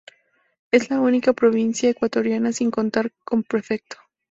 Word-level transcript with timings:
Es 0.71 0.89
la 0.89 0.99
única 0.99 1.31
provincia 1.33 1.87
ecuatoriana 1.91 2.51
sin 2.53 2.71
contar 2.71 3.11
con 3.23 3.43
prefecto. 3.43 3.97